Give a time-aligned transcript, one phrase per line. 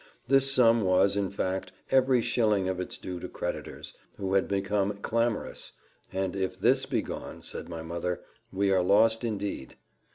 [0.27, 4.97] This sum was, in fact, every shilling of it due to creditors, who had become
[5.03, 5.73] clamorous;
[6.11, 9.75] and "if this be gone," said my mother, "we are lost indeed!